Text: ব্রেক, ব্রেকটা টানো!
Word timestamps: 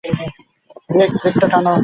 ব্রেক, 0.89 1.11
ব্রেকটা 1.15 1.47
টানো! 1.51 1.73